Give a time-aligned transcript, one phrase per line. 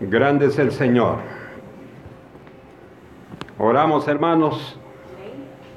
[0.00, 1.16] Grande es el Señor.
[3.58, 4.78] Oramos, hermanos.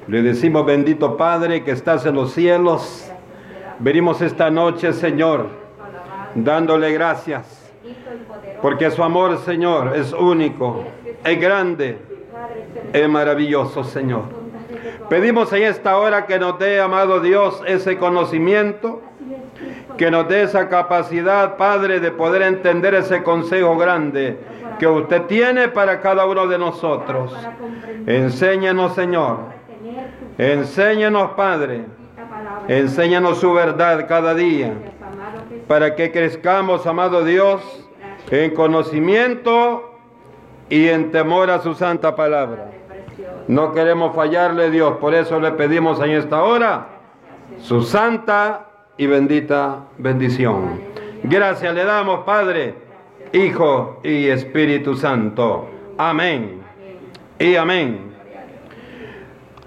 [0.06, 3.10] Le decimos, bendito Padre que estás en los cielos.
[3.78, 5.48] Venimos esta noche, Señor,
[6.34, 7.70] dándole gracias.
[8.62, 10.84] Porque su amor, Señor, es único,
[11.22, 11.98] es grande,
[12.94, 14.43] es maravilloso, Señor.
[15.08, 19.02] Pedimos en esta hora que nos dé, amado Dios, ese conocimiento,
[19.96, 24.38] que nos dé esa capacidad, Padre, de poder entender ese consejo grande
[24.78, 27.32] que usted tiene para cada uno de nosotros.
[28.06, 29.38] Enséñanos, Señor.
[30.38, 31.84] Enséñanos, Padre.
[32.66, 34.72] Enséñanos su verdad cada día
[35.66, 37.62] para que crezcamos, amado Dios,
[38.30, 39.98] en conocimiento
[40.68, 42.70] y en temor a su santa palabra.
[43.48, 46.86] No queremos fallarle, Dios, por eso le pedimos en esta hora
[47.60, 50.80] su santa y bendita bendición.
[51.22, 52.74] Gracias le damos, Padre,
[53.32, 55.68] Hijo y Espíritu Santo.
[55.98, 56.62] Amén
[57.38, 58.14] y amén.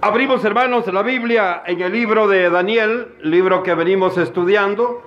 [0.01, 5.03] Abrimos, hermanos, la Biblia en el libro de Daniel, libro que venimos estudiando.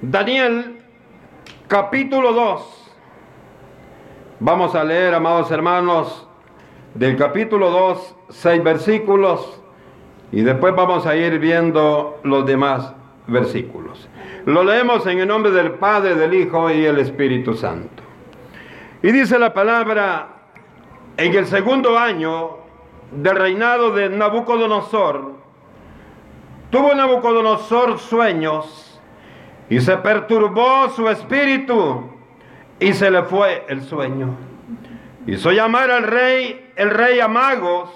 [0.00, 0.80] Daniel,
[1.68, 2.92] capítulo 2.
[4.38, 6.26] Vamos a leer, amados hermanos,
[6.94, 9.60] del capítulo 2, seis versículos,
[10.32, 12.94] y después vamos a ir viendo los demás
[13.26, 14.08] versículos.
[14.46, 18.02] Lo leemos en el nombre del Padre, del Hijo y el Espíritu Santo.
[19.02, 20.28] Y dice la palabra,
[21.16, 22.58] en el segundo año
[23.12, 25.32] del reinado de Nabucodonosor,
[26.70, 29.00] tuvo Nabucodonosor sueños
[29.68, 32.10] y se perturbó su espíritu
[32.78, 34.34] y se le fue el sueño.
[35.26, 37.90] Hizo llamar al rey, el rey a magos,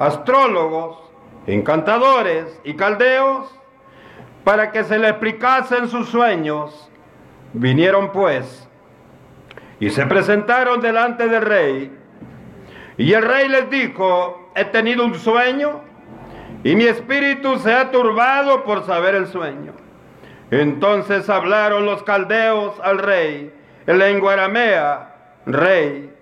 [0.00, 0.98] astrólogos,
[1.46, 3.48] encantadores y caldeos
[4.42, 6.90] para que se le explicasen sus sueños.
[7.52, 8.68] Vinieron pues
[9.78, 11.96] y se presentaron delante del rey.
[12.98, 15.82] Y el rey les dijo, he tenido un sueño
[16.64, 19.72] y mi espíritu se ha turbado por saber el sueño.
[20.50, 23.52] Entonces hablaron los caldeos al rey
[23.86, 25.14] en lengua aramea,
[25.46, 26.12] rey,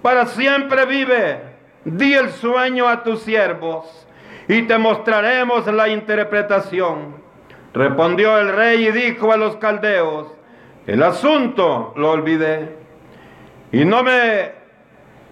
[0.00, 1.49] para siempre vive,
[1.84, 4.06] di el sueño a tus siervos
[4.48, 7.14] y te mostraremos la interpretación.
[7.72, 10.28] Respondió el rey y dijo a los caldeos,
[10.86, 12.76] el asunto lo olvidé
[13.70, 14.52] y no me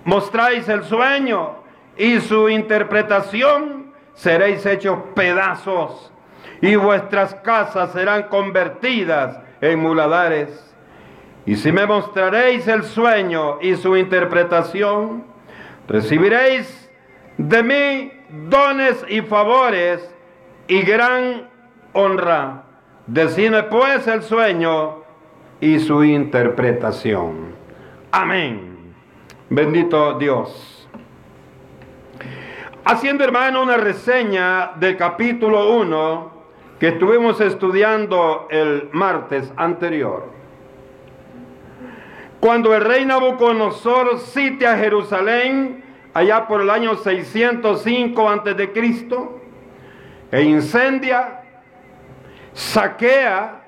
[0.04, 1.56] mostráis el sueño
[1.96, 6.12] y su interpretación, seréis hechos pedazos
[6.60, 10.64] y vuestras casas serán convertidas en muladares.
[11.44, 15.24] Y si me mostraréis el sueño y su interpretación,
[15.88, 16.90] recibiréis
[17.38, 18.12] de mí
[18.48, 20.14] dones y favores
[20.68, 21.48] y gran
[21.92, 22.64] honra.
[23.06, 25.02] Decime pues el sueño
[25.60, 27.54] y su interpretación.
[28.12, 28.94] Amén.
[29.48, 30.88] Bendito Dios.
[32.84, 36.32] Haciendo hermano una reseña del capítulo 1
[36.78, 40.37] que estuvimos estudiando el martes anterior.
[42.40, 45.84] Cuando el rey Nabucodonosor sitia Jerusalén
[46.14, 49.40] allá por el año 605 antes de Cristo
[50.30, 51.42] e incendia,
[52.52, 53.64] saquea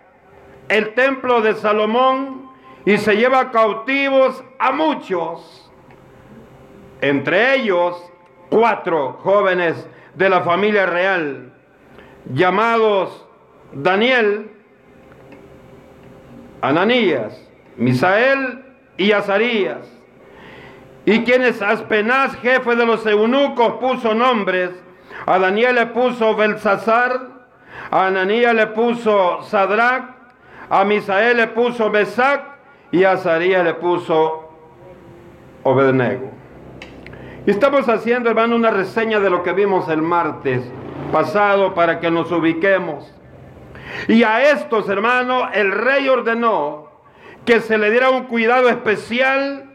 [0.68, 2.50] el templo de Salomón
[2.84, 5.70] y se lleva cautivos a muchos,
[7.00, 8.00] entre ellos
[8.50, 11.52] cuatro jóvenes de la familia real,
[12.32, 13.26] llamados
[13.72, 14.50] Daniel,
[16.60, 17.49] Ananías,
[17.80, 18.62] Misael
[18.98, 19.90] y Azarías,
[21.06, 24.70] y quienes Aspenaz, jefe de los eunucos, puso nombres,
[25.24, 27.22] a Daniel le puso Belsasar,
[27.90, 30.10] a Ananías le puso Sadrach,
[30.68, 32.42] a Misael le puso Mesac
[32.92, 34.50] y a Azarías le puso
[35.62, 36.30] Obednego.
[37.46, 40.62] Estamos haciendo, hermano, una reseña de lo que vimos el martes
[41.10, 43.10] pasado para que nos ubiquemos.
[44.06, 46.89] Y a estos, hermano, el rey ordenó
[47.44, 49.70] que se le diera un cuidado especial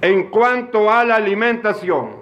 [0.00, 2.20] en cuanto a la alimentación.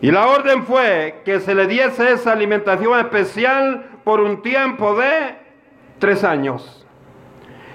[0.00, 5.36] Y la orden fue que se le diese esa alimentación especial por un tiempo de
[5.98, 6.86] tres años.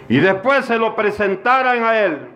[0.10, 2.30] Y después se lo presentaran a él,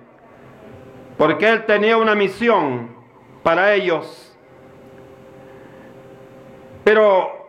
[1.18, 2.96] porque él tenía una misión
[3.44, 4.34] para ellos.
[6.84, 7.48] Pero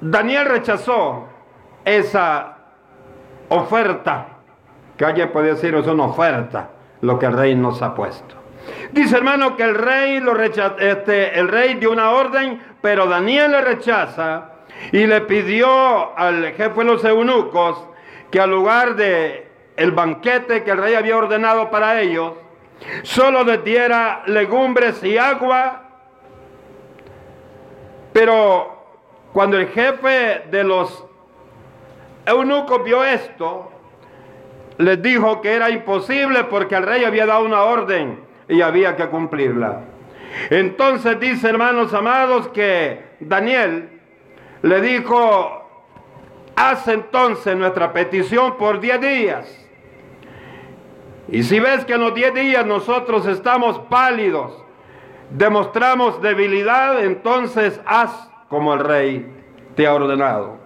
[0.00, 1.28] Daniel rechazó
[1.84, 2.58] esa
[3.48, 4.35] oferta
[4.96, 6.70] que alguien puede decir es una oferta
[7.00, 8.34] lo que el rey nos ha puesto.
[8.92, 13.52] Dice hermano que el rey lo rechaza, este, el rey dio una orden, pero Daniel
[13.52, 14.52] le rechaza
[14.92, 17.86] y le pidió al jefe de los eunucos
[18.30, 22.32] que al lugar de el banquete que el rey había ordenado para ellos,
[23.02, 25.82] solo les diera legumbres y agua,
[28.12, 28.84] pero
[29.32, 31.04] cuando el jefe de los
[32.24, 33.70] eunucos vio esto,
[34.78, 39.06] les dijo que era imposible porque el rey había dado una orden y había que
[39.08, 39.82] cumplirla.
[40.50, 43.88] Entonces dice, hermanos amados, que Daniel
[44.62, 45.66] le dijo,
[46.54, 49.66] haz entonces nuestra petición por 10 días.
[51.28, 54.62] Y si ves que en los 10 días nosotros estamos pálidos,
[55.30, 59.26] demostramos debilidad, entonces haz como el rey
[59.74, 60.58] te ha ordenado.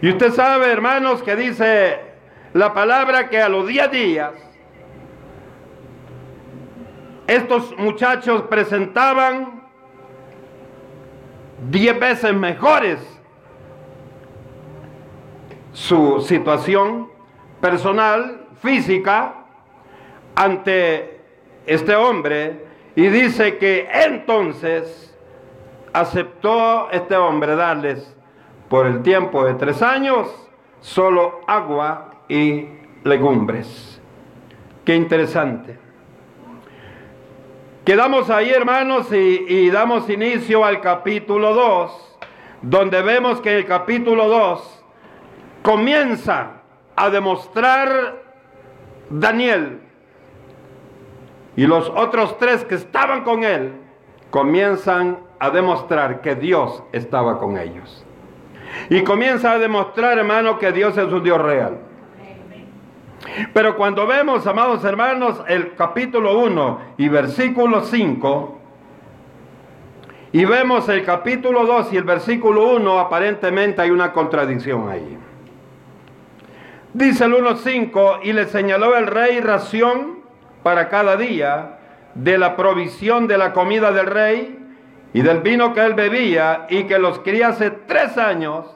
[0.00, 2.11] Y usted sabe, hermanos, que dice
[2.54, 4.32] la palabra que a los 10 días
[7.26, 9.62] estos muchachos presentaban
[11.70, 12.98] 10 veces mejores
[15.72, 17.08] su situación
[17.60, 19.34] personal, física,
[20.34, 21.20] ante
[21.64, 22.66] este hombre.
[22.94, 25.16] Y dice que entonces
[25.92, 28.14] aceptó este hombre darles
[28.68, 30.28] por el tiempo de tres años
[30.80, 32.66] solo agua y
[33.04, 34.00] legumbres.
[34.86, 35.78] Qué interesante.
[37.84, 42.18] Quedamos ahí, hermanos, y, y, damos inicio al capítulo 2,
[42.62, 44.84] donde vemos que el capítulo 2
[45.62, 46.62] comienza
[46.96, 48.22] a demostrar
[49.10, 49.80] Daniel
[51.54, 53.72] y los otros tres que estaban con él
[54.30, 58.06] comienzan a demostrar que Dios estaba con ellos.
[58.88, 61.91] Y comienza a demostrar, hermano, que Dios es un Dios real.
[63.52, 68.58] Pero cuando vemos, amados hermanos, el capítulo 1 y versículo 5,
[70.32, 75.18] y vemos el capítulo 2 y el versículo 1, aparentemente hay una contradicción ahí.
[76.94, 80.20] Dice el 1.5, y le señaló el rey ración
[80.62, 81.78] para cada día
[82.14, 84.58] de la provisión de la comida del rey
[85.14, 88.66] y del vino que él bebía, y que los criase tres años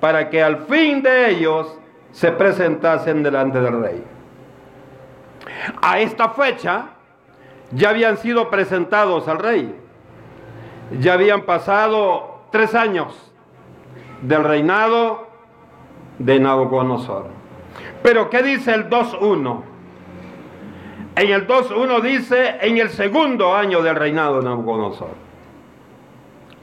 [0.00, 1.78] para que al fin de ellos
[2.14, 4.04] se presentasen delante del rey.
[5.82, 6.90] A esta fecha
[7.72, 9.74] ya habían sido presentados al rey.
[11.00, 13.32] Ya habían pasado tres años
[14.22, 15.26] del reinado
[16.20, 17.26] de Nabucodonosor.
[18.04, 19.62] Pero ¿qué dice el 2.1?
[21.16, 25.14] En el 2.1 dice en el segundo año del reinado de Nabucodonosor.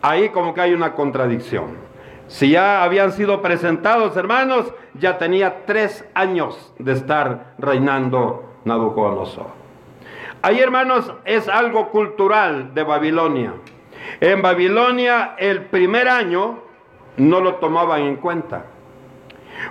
[0.01, 1.90] Ahí como que hay una contradicción.
[2.31, 9.47] Si ya habían sido presentados, hermanos, ya tenía tres años de estar reinando Nabucodonosor.
[10.41, 13.53] Ahí, hermanos, es algo cultural de Babilonia.
[14.21, 16.63] En Babilonia el primer año
[17.17, 18.65] no lo tomaban en cuenta.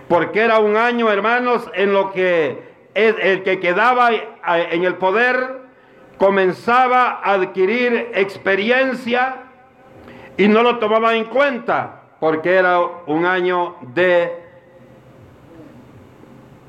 [0.07, 2.63] Porque era un año, hermanos, en lo que
[2.93, 5.63] el que quedaba en el poder
[6.19, 9.45] comenzaba a adquirir experiencia
[10.37, 14.45] y no lo tomaban en cuenta porque era un año de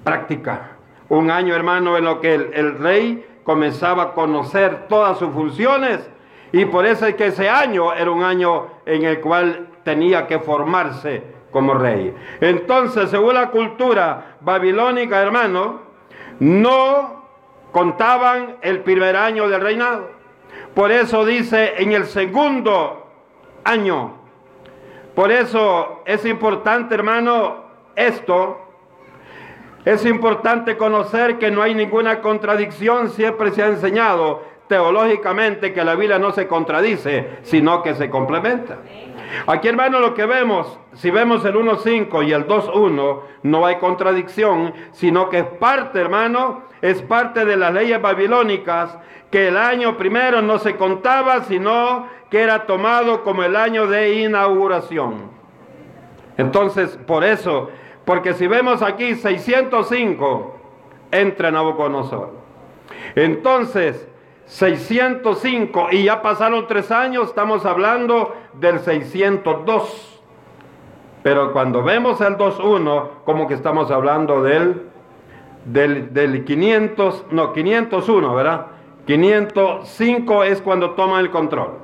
[0.03, 0.77] práctica.
[1.09, 6.09] Un año, hermano, en lo que el, rey comenzaba a conocer todas sus funciones
[6.53, 10.39] y por eso es que ese año era un año en el cual tenía que
[10.39, 12.15] formarse como rey.
[12.39, 15.81] Entonces, según la cultura babilónica, hermano,
[16.40, 17.26] no
[17.73, 20.09] contaban el primer año del reinado.
[20.73, 23.07] Por eso dice en el segundo
[23.66, 24.20] año
[25.15, 27.65] por eso es importante, hermano,
[27.95, 28.57] esto.
[29.83, 35.95] Es importante conocer que no hay ninguna contradicción, siempre se ha enseñado teológicamente que la
[35.95, 38.77] Biblia no se contradice, sino que se complementa.
[39.45, 44.73] Aquí, hermano, lo que vemos, si vemos el 1.5 y el 2.1, no hay contradicción,
[44.94, 48.97] sino que es parte, hermano, es parte de las leyes babilónicas,
[49.30, 54.21] que el año primero no se contaba, sino que era tomado como el año de
[54.21, 55.31] inauguración.
[56.38, 57.69] Entonces, por eso,
[58.06, 60.56] porque si vemos aquí 605,
[61.11, 62.31] entra Nabucodonosor.
[63.16, 64.07] Entonces,
[64.45, 70.21] 605, y ya pasaron tres años, estamos hablando del 602.
[71.23, 74.91] Pero cuando vemos el 2.1, como que estamos hablando del,
[75.65, 78.68] del, del 500, no, 501, ¿verdad?
[79.06, 81.80] 505 es cuando toma el control.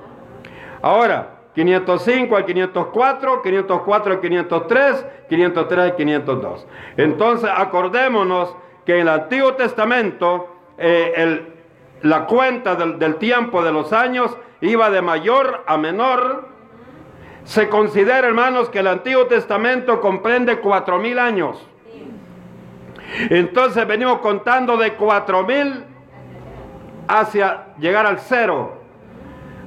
[0.82, 6.68] Ahora, 505 al 504, 504 al 503, 503 al 502.
[6.98, 8.56] Entonces, acordémonos
[8.86, 11.44] que en el Antiguo Testamento eh,
[12.04, 16.48] la cuenta del, del tiempo de los años iba de mayor a menor.
[17.44, 21.68] Se considera, hermanos, que el Antiguo Testamento comprende cuatro mil años.
[23.30, 25.84] Entonces venimos contando de cuatro mil
[27.08, 28.78] hacia llegar al cero.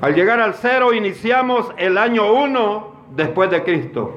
[0.01, 4.17] Al llegar al cero iniciamos el año uno después de Cristo.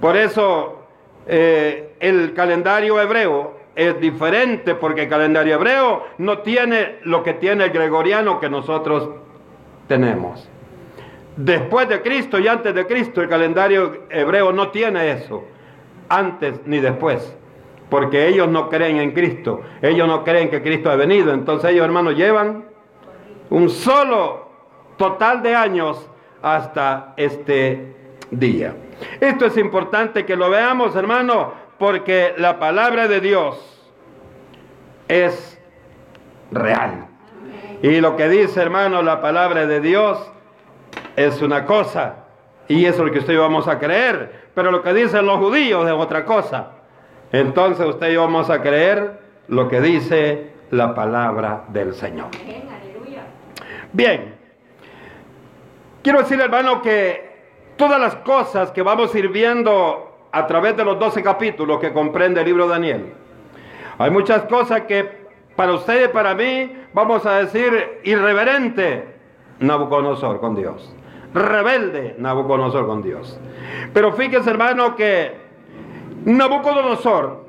[0.00, 0.86] Por eso
[1.26, 7.64] eh, el calendario hebreo es diferente porque el calendario hebreo no tiene lo que tiene
[7.64, 9.10] el gregoriano que nosotros
[9.86, 10.48] tenemos.
[11.36, 15.44] Después de Cristo y antes de Cristo el calendario hebreo no tiene eso,
[16.08, 17.34] antes ni después,
[17.90, 21.84] porque ellos no creen en Cristo, ellos no creen que Cristo ha venido, entonces ellos
[21.84, 22.64] hermanos llevan
[23.50, 24.48] un solo
[24.96, 26.08] total de años
[26.40, 27.96] hasta este
[28.30, 28.74] día.
[29.20, 33.90] Esto es importante que lo veamos, hermano, porque la palabra de Dios
[35.08, 35.60] es
[36.52, 37.08] real.
[37.82, 40.30] Y lo que dice, hermano, la palabra de Dios
[41.16, 42.26] es una cosa.
[42.68, 44.50] Y eso es lo que usted y yo vamos a creer.
[44.54, 46.72] Pero lo que dicen los judíos es otra cosa.
[47.32, 52.28] Entonces usted y yo vamos a creer lo que dice la palabra del Señor.
[53.92, 54.34] Bien.
[56.02, 57.30] Quiero decir, hermano, que
[57.76, 61.92] todas las cosas que vamos a ir viendo a través de los 12 capítulos que
[61.92, 63.12] comprende el libro de Daniel,
[63.98, 65.20] hay muchas cosas que
[65.56, 69.16] para usted y para mí vamos a decir irreverente
[69.58, 70.94] Nabucodonosor con Dios.
[71.34, 73.38] Rebelde Nabucodonosor con Dios.
[73.92, 75.39] Pero fíjese hermano que
[76.24, 77.44] Nabucodonosor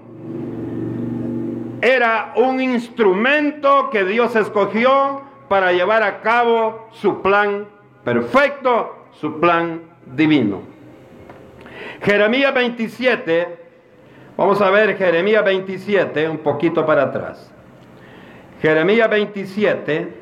[1.81, 7.67] era un instrumento que Dios escogió para llevar a cabo su plan
[8.03, 10.61] perfecto, su plan divino.
[12.01, 13.57] Jeremías 27,
[14.37, 17.51] vamos a ver Jeremías 27, un poquito para atrás.
[18.61, 20.13] Jeremías 27,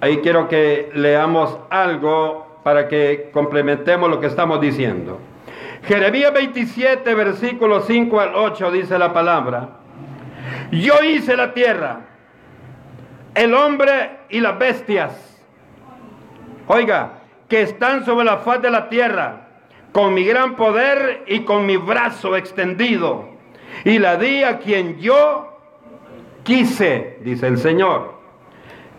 [0.00, 5.18] ahí quiero que leamos algo para que complementemos lo que estamos diciendo.
[5.86, 9.68] Jeremías 27, versículos 5 al 8 dice la palabra,
[10.70, 12.00] yo hice la tierra,
[13.34, 15.42] el hombre y las bestias,
[16.68, 19.48] oiga, que están sobre la faz de la tierra,
[19.92, 23.28] con mi gran poder y con mi brazo extendido,
[23.84, 25.60] y la di a quien yo
[26.44, 28.14] quise, dice el Señor.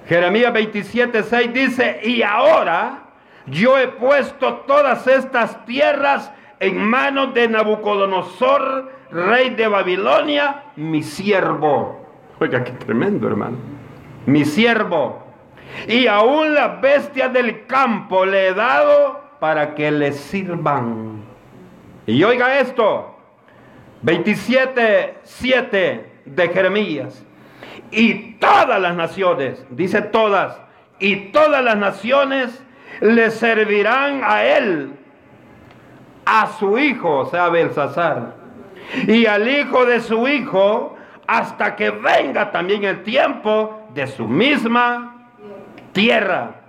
[0.08, 3.06] Jeremías 27, 6 dice, y ahora
[3.48, 12.06] yo he puesto todas estas tierras en manos de Nabucodonosor, rey de Babilonia, mi siervo.
[12.40, 13.58] Oiga, qué tremendo, hermano.
[14.26, 15.24] Mi siervo.
[15.88, 21.24] Y aún las bestias del campo le he dado para que le sirvan.
[22.08, 23.16] Y oiga esto,
[24.02, 27.26] 27, 7 de Jeremías
[27.92, 30.58] y todas las naciones, dice todas,
[31.00, 32.64] y todas las naciones
[33.02, 34.94] le servirán a él,
[36.26, 38.36] a su hijo, o sea, Belsasar,
[39.08, 40.96] y al hijo de su hijo,
[41.28, 45.32] hasta que venga también el tiempo de su misma
[45.92, 46.62] tierra.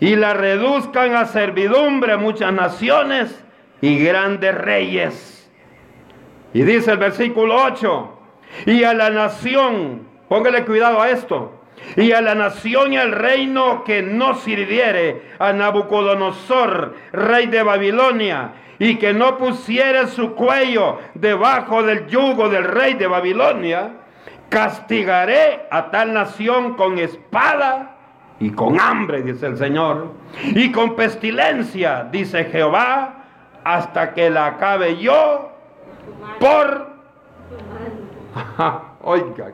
[0.00, 3.44] Y la reduzcan a servidumbre muchas naciones
[3.80, 5.50] y grandes reyes.
[6.52, 8.18] Y dice el versículo 8,
[8.66, 11.63] y a la nación, póngale cuidado a esto,
[11.96, 18.52] y a la nación y al reino que no sirviere a Nabucodonosor, rey de Babilonia,
[18.78, 23.90] y que no pusiere su cuello debajo del yugo del rey de Babilonia,
[24.48, 27.96] castigaré a tal nación con espada
[28.40, 30.12] y con hambre, dice el Señor,
[30.42, 33.24] y con pestilencia, dice Jehová,
[33.62, 35.50] hasta que la acabe yo
[36.40, 36.94] por
[39.02, 39.52] Oiga.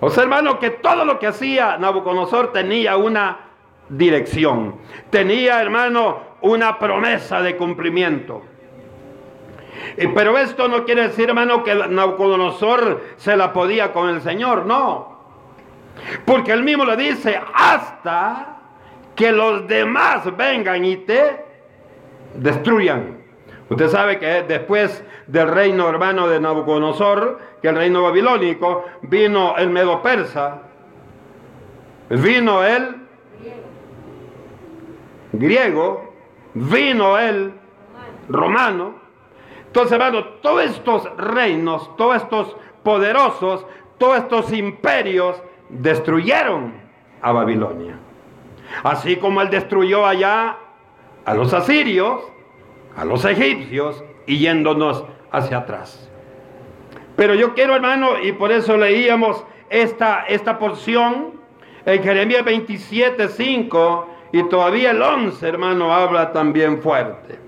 [0.00, 3.48] O sea, hermano, que todo lo que hacía Nabucodonosor tenía una
[3.88, 4.76] dirección.
[5.10, 8.42] Tenía, hermano, una promesa de cumplimiento.
[9.96, 15.18] Pero esto no quiere decir, hermano, que Nabucodonosor se la podía con el Señor, no.
[16.24, 18.58] Porque él mismo le dice, hasta
[19.16, 21.44] que los demás vengan y te
[22.34, 23.17] destruyan.
[23.70, 29.68] Usted sabe que después del reino hermano de Nabucodonosor, que el reino babilónico, vino el
[29.68, 30.62] medo persa,
[32.08, 32.96] vino el
[35.32, 36.14] griego,
[36.54, 37.52] vino el
[38.28, 38.94] romano.
[39.66, 43.66] Entonces, hermano, todos estos reinos, todos estos poderosos,
[43.98, 46.72] todos estos imperios destruyeron
[47.20, 47.98] a Babilonia.
[48.82, 50.56] Así como él destruyó allá
[51.24, 52.22] a los asirios,
[52.98, 56.10] a los egipcios y yéndonos hacia atrás.
[57.14, 61.40] Pero yo quiero, hermano, y por eso leíamos esta, esta porción
[61.86, 67.38] en Jeremías 27, 5 y todavía el 11, hermano, habla también fuerte.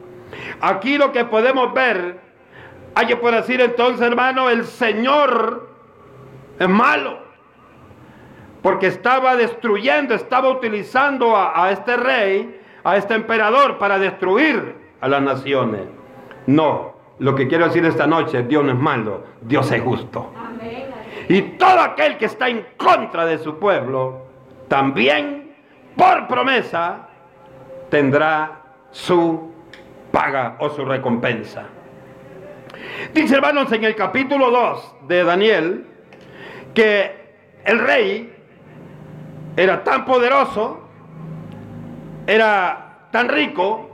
[0.60, 2.20] Aquí lo que podemos ver,
[2.94, 5.68] Hay que por decir entonces, hermano, el Señor
[6.58, 7.18] es malo.
[8.62, 15.08] Porque estaba destruyendo, estaba utilizando a, a este rey, a este emperador, para destruir a
[15.08, 15.82] las naciones.
[16.46, 20.32] No, lo que quiero decir esta noche, Dios no es malo, Dios es justo.
[21.28, 24.26] Y todo aquel que está en contra de su pueblo,
[24.68, 25.54] también
[25.96, 27.08] por promesa,
[27.88, 29.52] tendrá su
[30.10, 31.64] paga o su recompensa.
[33.12, 35.86] Dice hermanos en el capítulo 2 de Daniel
[36.74, 38.34] que el rey
[39.56, 40.88] era tan poderoso,
[42.26, 43.89] era tan rico,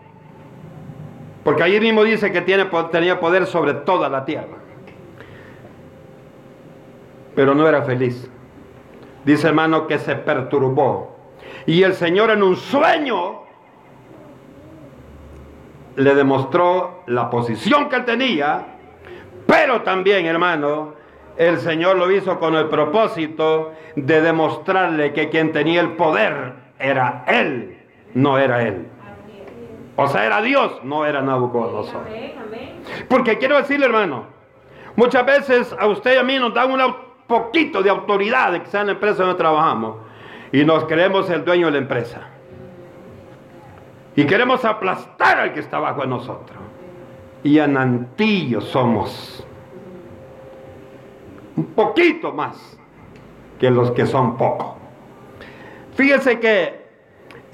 [1.46, 4.56] porque allí mismo dice que tiene, tenía poder sobre toda la tierra.
[7.36, 8.28] Pero no era feliz.
[9.24, 11.16] Dice hermano que se perturbó.
[11.64, 13.42] Y el Señor en un sueño
[15.94, 18.66] le demostró la posición que tenía,
[19.46, 20.94] pero también, hermano,
[21.36, 27.24] el Señor lo hizo con el propósito de demostrarle que quien tenía el poder era
[27.28, 27.78] él,
[28.14, 28.88] no era él.
[29.96, 32.02] O sea, era Dios, no era Nabucodonosor.
[33.08, 34.24] Porque quiero decirle, hermano,
[34.94, 36.94] muchas veces a usted y a mí nos dan un
[37.26, 39.96] poquito de autoridad de que sea en la empresa donde trabajamos
[40.52, 42.28] y nos creemos el dueño de la empresa.
[44.14, 46.58] Y queremos aplastar al que está bajo de nosotros.
[47.42, 49.46] Y anantillos somos.
[51.56, 52.78] Un poquito más
[53.58, 54.74] que los que son pocos.
[55.94, 56.85] Fíjese que,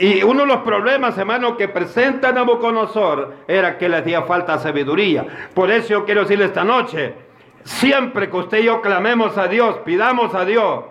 [0.03, 5.25] y uno de los problemas, hermano, que presenta Nabucodonosor era que le hacía falta sabiduría.
[5.55, 7.15] Por eso yo quiero decirle esta noche,
[7.63, 10.87] siempre que usted y yo clamemos a Dios, pidamos a Dios,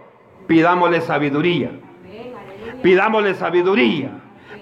[0.48, 1.72] pidámosle sabiduría.
[2.82, 4.12] Pidámosle sabiduría.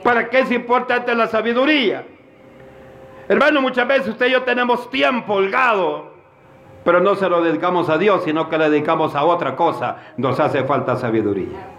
[0.04, 2.08] ¿Para qué es importante la sabiduría?
[3.28, 6.12] Hermano, muchas veces usted y yo tenemos tiempo holgado,
[6.84, 10.14] pero no se lo dedicamos a Dios, sino que le dedicamos a otra cosa.
[10.18, 11.78] Nos hace falta sabiduría.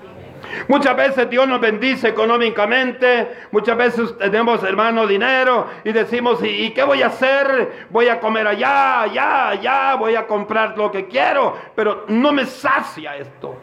[0.68, 6.82] Muchas veces Dios nos bendice económicamente, muchas veces tenemos, hermano, dinero y decimos, ¿y, qué
[6.82, 7.86] voy a hacer?
[7.90, 12.46] Voy a comer allá, allá, allá, voy a comprar lo que quiero, pero no me
[12.46, 13.56] sacia esto.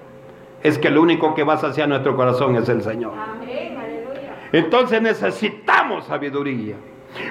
[0.64, 3.14] Es que lo único que va a saciar nuestro corazón es el Señor.
[3.16, 3.78] Amén.
[4.52, 6.76] Entonces necesitamos sabiduría.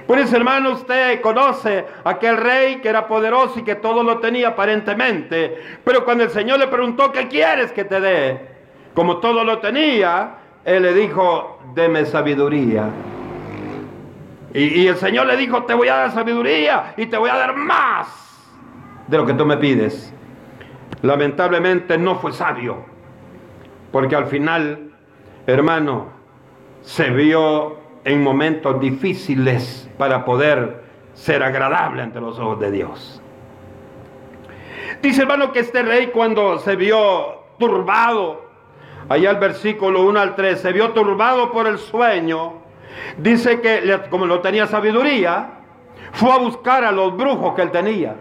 [0.06, 4.18] Por eso, hermano, usted conoce a aquel rey que era poderoso y que todo lo
[4.18, 5.78] tenía aparentemente.
[5.84, 8.55] Pero cuando el Señor le preguntó, ¿qué quieres que te dé?
[8.96, 12.88] Como todo lo tenía, él le dijo, deme sabiduría.
[14.54, 17.54] Y, el Señor le dijo, te voy a dar sabiduría y te voy a dar
[17.54, 18.08] más
[19.06, 20.14] de lo que tú me pides.
[21.02, 22.86] Lamentablemente no fue sabio.
[23.92, 24.92] Porque al final,
[25.46, 26.06] hermano,
[26.80, 33.20] se vio en momentos difíciles para poder ser agradable ante los ojos de Dios.
[35.02, 38.45] Dice hermano que este rey cuando se vio turbado,
[39.08, 42.54] allá el versículo 1 al 3, se vio turbado por el sueño,
[43.18, 45.50] dice que como no tenía sabiduría,
[46.12, 48.16] fue a buscar a los brujos que él tenía.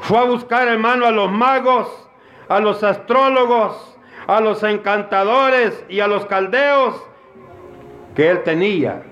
[0.00, 2.08] Fue a buscar hermano a los magos,
[2.48, 3.96] a los astrólogos,
[4.26, 7.02] a los encantadores y a los caldeos
[8.14, 9.02] que él tenía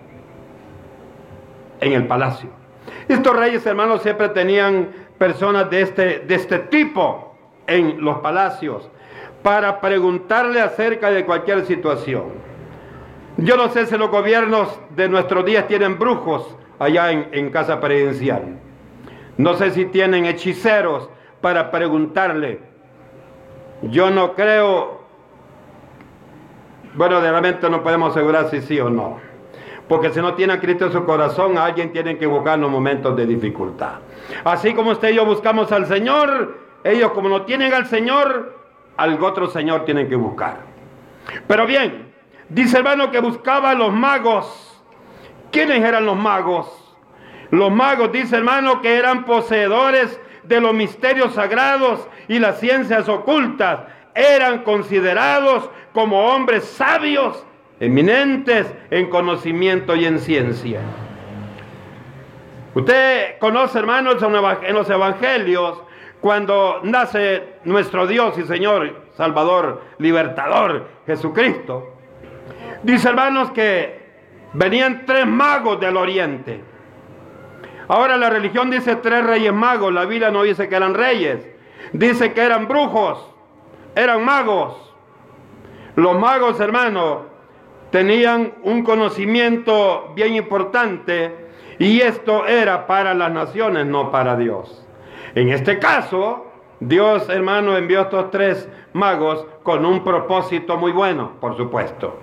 [1.80, 2.50] en el palacio.
[3.08, 7.36] Estos reyes hermanos siempre tenían personas de este, de este tipo
[7.66, 8.90] en los palacios
[9.46, 12.32] para preguntarle acerca de cualquier situación.
[13.37, 17.78] Yo no sé si los gobiernos de nuestros días tienen brujos allá en, en casa
[17.78, 18.59] presidencial.
[19.38, 21.09] No sé si tienen hechiceros
[21.40, 22.59] para preguntarle.
[23.82, 25.06] Yo no creo
[26.94, 29.20] bueno, realmente no podemos asegurar si sí o no.
[29.87, 33.16] Porque si no tiene a Cristo en su corazón, alguien tiene que buscar en momentos
[33.16, 34.00] de dificultad.
[34.42, 38.65] Así como usted y yo buscamos al Señor, ellos como no tienen al Señor,
[38.96, 40.59] algo otro Señor tienen que buscar.
[41.46, 42.12] Pero bien,
[42.48, 44.82] dice hermano que buscaba a los magos.
[45.50, 46.66] ¿Quiénes eran los magos?
[47.50, 53.80] Los magos, dice hermano, que eran poseedores de los misterios sagrados y las ciencias ocultas.
[54.14, 57.44] Eran considerados como hombres sabios,
[57.80, 60.80] eminentes en conocimiento y en ciencia.
[62.74, 65.82] Usted conoce, hermanos, en los evangelios,
[66.20, 71.94] cuando nace nuestro Dios y Señor, Salvador, Libertador, Jesucristo.
[72.83, 74.00] Dice, hermanos, que
[74.52, 76.62] venían tres magos del oriente.
[77.88, 81.46] Ahora la religión dice tres reyes magos, la Biblia no dice que eran reyes,
[81.92, 83.33] dice que eran brujos,
[83.94, 84.94] eran magos.
[85.94, 87.20] Los magos, hermanos,
[87.90, 91.46] tenían un conocimiento bien importante
[91.79, 94.86] Y esto era para las naciones, no para Dios.
[95.37, 96.46] En este caso,
[96.81, 102.18] Dios, hermano, envió a estos tres magos con un propósito muy bueno, por supuesto.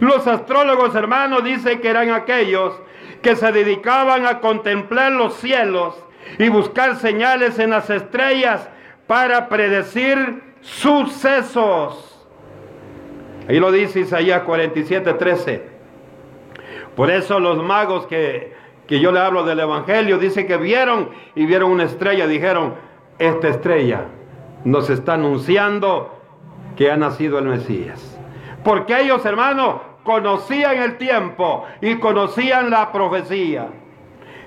[0.00, 2.74] Los astrólogos, hermanos, dicen que eran aquellos
[3.22, 5.94] que se dedicaban a contemplar los cielos
[6.40, 8.68] y buscar señales en las estrellas
[9.06, 12.26] para predecir sucesos.
[13.48, 15.62] Ahí lo dice Isaías 47, 13.
[16.96, 18.55] Por eso los magos que,
[18.86, 22.74] que yo le hablo del Evangelio, dice que vieron y vieron una estrella, dijeron,
[23.18, 24.04] esta estrella
[24.64, 26.20] nos está anunciando
[26.76, 28.18] que ha nacido el Mesías.
[28.62, 33.68] Porque ellos, hermanos, conocían el tiempo y conocían la profecía.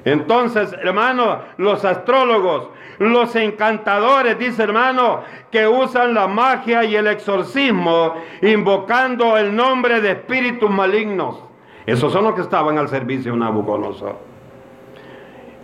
[0.06, 5.22] Entonces, hermano, los astrólogos, los encantadores, dice hermano,
[5.52, 11.44] que usan la magia y el exorcismo, invocando el nombre de espíritus malignos.
[11.86, 14.29] Esos son los que estaban al servicio de Nabucodonosor.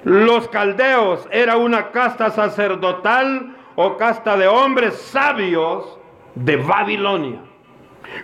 [0.06, 5.98] Los caldeos era una casta sacerdotal o casta de hombres sabios
[6.36, 7.40] de Babilonia.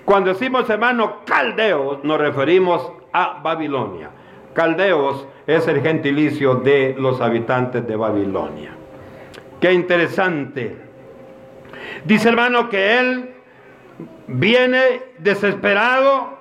[0.05, 4.11] Cuando decimos hermano caldeos, nos referimos a Babilonia.
[4.53, 8.75] Caldeos es el gentilicio de los habitantes de Babilonia.
[9.59, 10.77] Qué interesante.
[12.05, 13.33] Dice hermano que él
[14.27, 16.37] viene desesperado,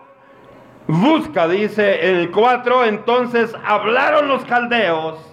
[0.86, 5.29] busca, dice en el 4, entonces hablaron los caldeos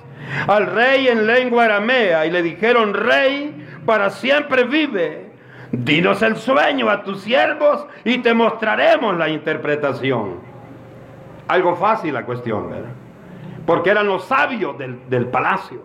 [0.47, 5.31] al rey en lengua aramea y le dijeron, rey, para siempre vive.
[5.71, 10.35] Dinos el sueño a tus siervos y te mostraremos la interpretación.
[11.47, 12.89] Algo fácil la cuestión, ¿verdad?
[13.65, 15.81] Porque eran los sabios del, del palacio.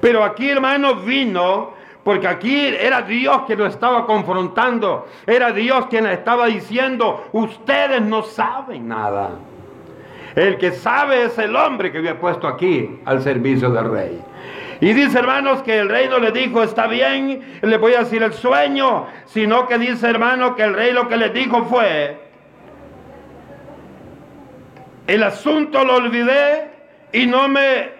[0.00, 5.06] Pero aquí, hermano, vino porque aquí era Dios quien lo estaba confrontando.
[5.26, 9.30] Era Dios quien le estaba diciendo, ustedes no saben nada.
[10.34, 14.22] El que sabe es el hombre que había puesto aquí al servicio del rey.
[14.80, 18.22] Y dice, hermanos, que el rey no le dijo, está bien, le voy a decir
[18.22, 22.18] el sueño, sino que dice, hermano, que el rey lo que le dijo fue,
[25.06, 26.70] el asunto lo olvidé
[27.12, 27.90] y no me,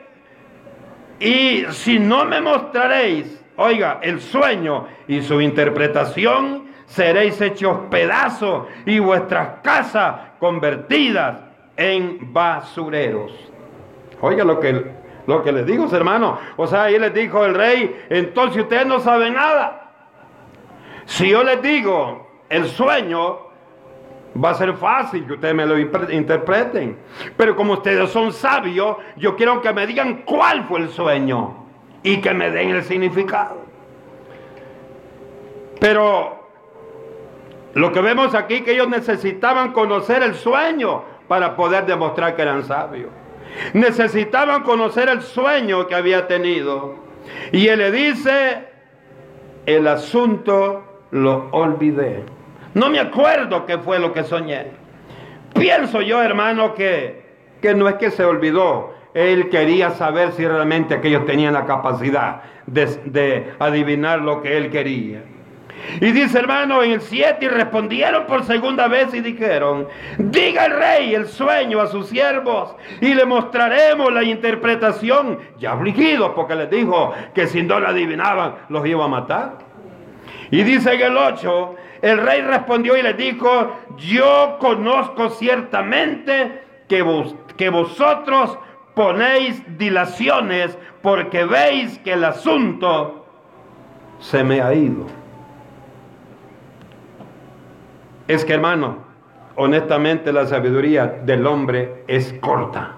[1.18, 9.00] y si no me mostraréis, oiga, el sueño y su interpretación, seréis hechos pedazos y
[9.00, 11.49] vuestras casas convertidas
[11.80, 13.32] en basureros.
[14.20, 16.38] Oiga lo que lo que les digo, hermano.
[16.56, 19.92] O sea, ahí les dijo el rey, entonces ustedes no saben nada.
[21.06, 23.38] Si yo les digo el sueño,
[24.42, 26.98] va a ser fácil que ustedes me lo interpreten.
[27.36, 31.64] Pero como ustedes son sabios, yo quiero que me digan cuál fue el sueño
[32.02, 33.56] y que me den el significado.
[35.78, 36.40] Pero
[37.74, 42.64] lo que vemos aquí que ellos necesitaban conocer el sueño para poder demostrar que eran
[42.64, 43.08] sabios.
[43.72, 46.96] Necesitaban conocer el sueño que había tenido.
[47.52, 48.66] Y él le dice,
[49.64, 52.24] el asunto lo olvidé.
[52.74, 54.72] No me acuerdo qué fue lo que soñé.
[55.54, 57.22] Pienso yo, hermano, que,
[57.62, 58.92] que no es que se olvidó.
[59.14, 64.68] Él quería saber si realmente aquellos tenían la capacidad de, de adivinar lo que él
[64.72, 65.22] quería.
[66.00, 69.88] Y dice hermano en el 7 y respondieron por segunda vez y dijeron,
[70.18, 75.38] diga el rey el sueño a sus siervos y le mostraremos la interpretación.
[75.58, 79.58] Ya afligidos porque les dijo que si no la adivinaban los iba a matar.
[80.50, 87.02] Y dice en el 8, el rey respondió y le dijo, yo conozco ciertamente que,
[87.02, 88.58] vos, que vosotros
[88.94, 93.26] ponéis dilaciones porque veis que el asunto
[94.18, 95.19] se me ha ido.
[98.30, 98.98] Es que hermano,
[99.56, 102.92] honestamente la sabiduría del hombre es corta.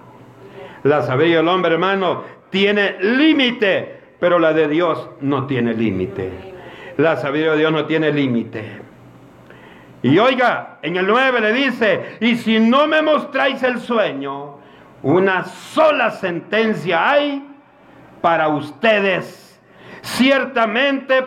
[0.83, 6.31] La sabiduría del hombre, hermano, tiene límite, pero la de Dios no tiene límite.
[6.99, 8.83] La sabiduría de Dios no tiene límite.
[10.03, 14.59] Y oiga, en el 9 le dice, y si no me mostráis el sueño,
[15.03, 17.43] una sola sentencia hay
[18.21, 19.59] para ustedes.
[20.03, 21.23] Ciertamente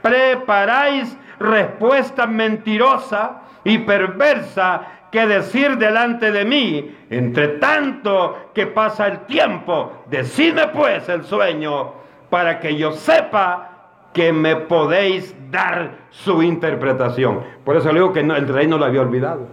[0.00, 9.20] preparáis respuesta mentirosa y perversa que decir delante de mí, entre tanto que pasa el
[9.20, 11.92] tiempo, decidme pues el sueño
[12.28, 13.70] para que yo sepa
[14.12, 17.42] que me podéis dar su interpretación.
[17.64, 19.46] Por eso le digo que el rey no lo había olvidado.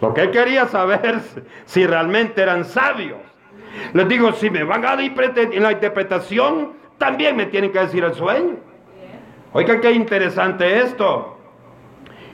[0.00, 1.20] Lo que él quería saber
[1.64, 3.18] si realmente eran sabios.
[3.92, 8.14] Les digo, si me van a dar la interpretación, también me tienen que decir el
[8.14, 8.56] sueño.
[9.52, 11.38] Oiga, qué interesante esto.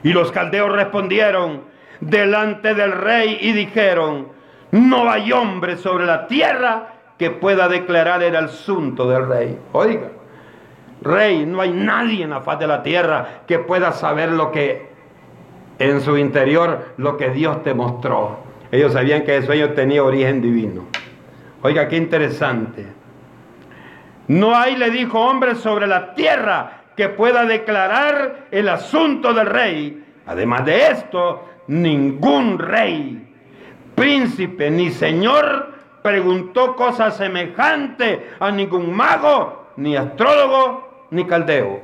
[0.03, 1.61] Y los caldeos respondieron
[1.99, 4.27] delante del rey y dijeron,
[4.71, 9.59] no hay hombre sobre la tierra que pueda declarar el asunto del rey.
[9.71, 10.11] Oiga,
[11.01, 14.89] rey, no hay nadie en la faz de la tierra que pueda saber lo que
[15.79, 18.39] en su interior, lo que Dios te mostró.
[18.71, 20.85] Ellos sabían que el sueño tenía origen divino.
[21.61, 22.85] Oiga, qué interesante.
[24.27, 30.05] No hay, le dijo, hombre sobre la tierra que pueda declarar el asunto del rey.
[30.25, 33.33] Además de esto, ningún rey,
[33.95, 41.81] príncipe ni señor preguntó cosa semejante a ningún mago, ni astrólogo, ni caldeo.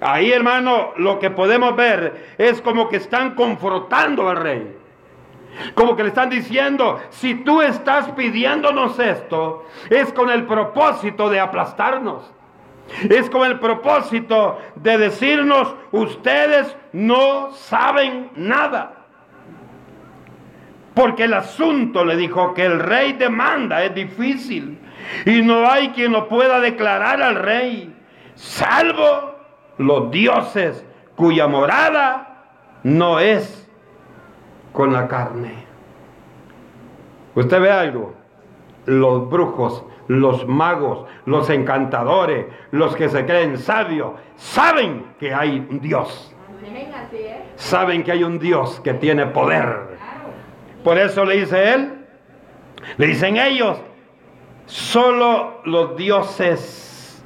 [0.00, 4.76] Ahí, hermano, lo que podemos ver es como que están confrontando al rey.
[5.74, 11.38] Como que le están diciendo, si tú estás pidiéndonos esto, es con el propósito de
[11.38, 12.32] aplastarnos.
[13.08, 19.06] Es con el propósito de decirnos, ustedes no saben nada.
[20.94, 24.78] Porque el asunto le dijo que el rey demanda es difícil.
[25.24, 27.94] Y no hay quien lo pueda declarar al rey,
[28.34, 29.36] salvo
[29.78, 30.84] los dioses
[31.16, 32.44] cuya morada
[32.82, 33.68] no es
[34.72, 35.64] con la carne.
[37.34, 38.14] Usted ve algo,
[38.86, 39.84] los brujos,
[40.20, 46.34] los magos, los encantadores, los que se creen sabios, saben que hay un Dios.
[47.56, 49.98] Saben que hay un Dios que tiene poder.
[50.84, 51.92] Por eso le dice él,
[52.96, 53.78] le dicen ellos,
[54.66, 57.24] solo los dioses.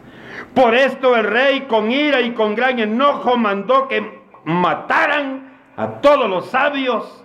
[0.55, 6.29] Por esto el rey con ira y con gran enojo mandó que mataran a todos
[6.29, 7.25] los sabios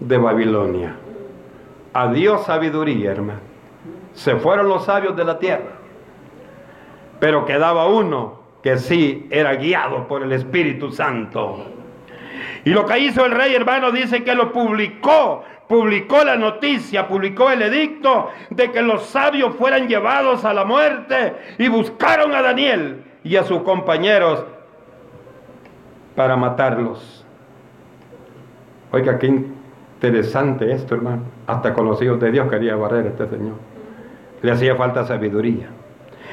[0.00, 0.96] de Babilonia.
[1.92, 3.49] Adiós sabiduría, hermano.
[4.20, 5.72] Se fueron los sabios de la tierra.
[7.20, 11.64] Pero quedaba uno que sí era guiado por el Espíritu Santo.
[12.66, 17.50] Y lo que hizo el rey, hermano, dice que lo publicó, publicó la noticia, publicó
[17.50, 23.02] el edicto de que los sabios fueran llevados a la muerte y buscaron a Daniel
[23.24, 24.44] y a sus compañeros
[26.14, 27.24] para matarlos.
[28.92, 31.22] Oiga, qué interesante esto, hermano.
[31.46, 33.69] Hasta con los hijos de Dios quería barrer este señor.
[34.42, 35.68] Le hacía falta sabiduría.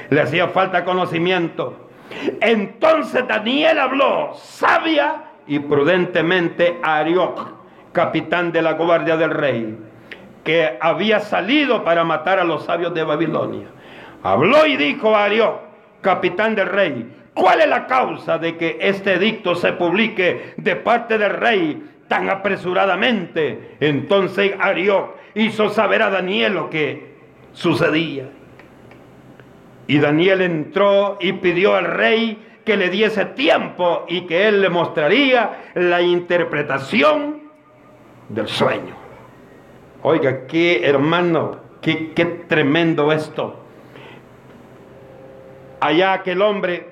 [0.10, 1.89] Le hacía falta conocimiento.
[2.39, 7.39] Entonces Daniel habló sabia y prudentemente a Arioc,
[7.91, 9.78] capitán de la guardia del rey,
[10.43, 13.67] que había salido para matar a los sabios de Babilonia.
[14.24, 15.60] Habló y dijo a Arioc,
[16.02, 21.17] capitán del rey, ¿cuál es la causa de que este edicto se publique de parte
[21.17, 23.76] del rey tan apresuradamente?
[23.80, 27.07] Entonces Arioc hizo saber a Daniel lo que
[27.58, 28.30] sucedía.
[29.88, 34.70] Y Daniel entró y pidió al rey que le diese tiempo y que él le
[34.70, 37.50] mostraría la interpretación
[38.30, 38.93] del sueño.
[40.04, 43.60] Oiga, qué hermano, qué, qué tremendo esto.
[45.80, 46.89] Allá aquel hombre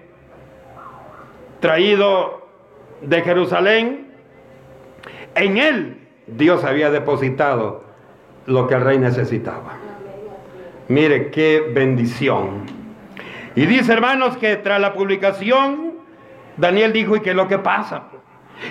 [1.59, 2.47] traído
[3.01, 4.13] de Jerusalén,
[5.35, 7.83] en él Dios había depositado
[8.47, 9.85] lo que el rey necesitaba.
[10.87, 12.65] Mire qué bendición.
[13.55, 15.93] Y dice, hermanos, que tras la publicación,
[16.57, 18.03] Daniel dijo, ¿y qué es lo que pasa?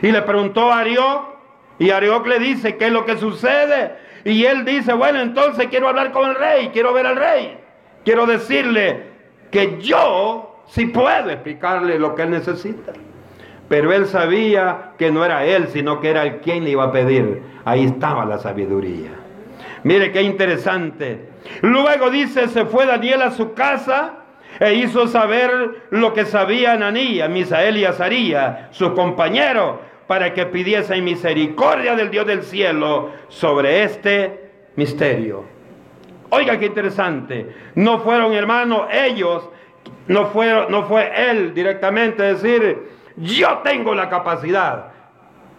[0.03, 1.35] Y le preguntó a Arioc,
[1.79, 3.97] y Arioc le dice, ¿qué es lo que sucede?
[4.25, 7.59] Y él dice, bueno, entonces quiero hablar con el rey, quiero ver al rey.
[8.05, 9.05] Quiero decirle
[9.51, 12.93] que yo sí puedo explicarle lo que él necesita.
[13.69, 16.93] Pero él sabía que no era él, sino que era el quien le iba a
[16.93, 17.43] pedir.
[17.65, 19.11] Ahí estaba la sabiduría.
[19.83, 21.34] Mire qué interesante.
[21.63, 24.15] Luego dice, se fue Daniel a su casa
[24.61, 29.77] e hizo saber lo que sabía Ananías, Misael y Azaría, sus compañeros,
[30.07, 35.45] para que pidiesen misericordia del Dios del cielo sobre este misterio.
[36.31, 37.55] Oiga qué interesante.
[37.75, 39.49] No fueron hermanos ellos,
[40.09, 40.31] no,
[40.69, 44.94] no fue él directamente decir, yo tengo la capacidad.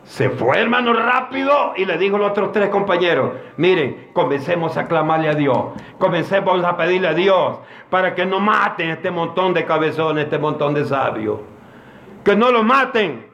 [0.06, 4.88] Se fue hermano rápido y le dijo a los otros tres compañeros, miren, comencemos a
[4.88, 7.58] clamarle a Dios, comencemos a pedirle a Dios
[7.90, 11.40] para que no maten este montón de cabezones, este montón de sabios.
[12.24, 13.26] Que no lo maten.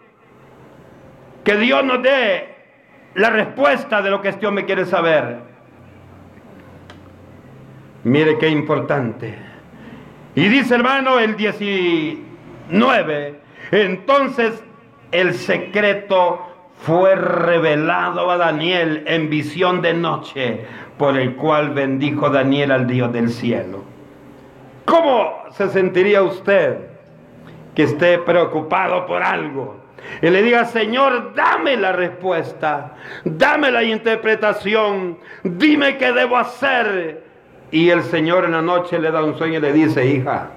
[1.44, 2.56] Que Dios nos dé
[3.16, 5.40] la respuesta de lo que este hombre quiere saber.
[8.06, 9.38] Mire qué importante.
[10.36, 14.64] Y dice hermano el 19, entonces
[15.12, 16.51] el secreto
[16.82, 20.66] fue revelado a Daniel en visión de noche,
[20.98, 23.84] por el cual bendijo Daniel al Dios del cielo.
[24.86, 26.78] ¿Cómo se sentiría usted
[27.76, 29.82] que esté preocupado por algo?
[30.22, 37.24] y le diga, Señor, dame la respuesta, dame la interpretación, dime qué debo hacer.
[37.72, 40.50] Y el Señor en la noche le da un sueño y le dice, hija,